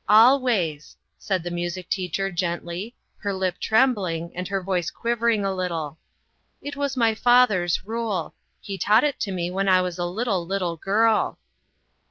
"Always!" 0.09 0.97
said 1.19 1.43
the 1.43 1.51
music 1.51 1.87
teacher, 1.87 2.31
gently, 2.31 2.95
her 3.19 3.31
lip 3.35 3.59
trembling 3.59 4.31
and 4.35 4.47
her 4.47 4.59
voice 4.63 4.89
quivering 4.89 5.45
a 5.45 5.53
little." 5.53 5.99
It 6.63 6.75
was 6.75 6.97
my 6.97 7.13
father's 7.13 7.85
rule. 7.85 8.33
He 8.59 8.79
taught 8.79 9.03
it 9.03 9.19
to 9.19 9.31
me 9.31 9.51
when 9.51 9.69
I 9.69 9.83
was 9.83 9.99
a 9.99 10.05
little, 10.07 10.43
little 10.43 10.75
girl." 10.75 11.37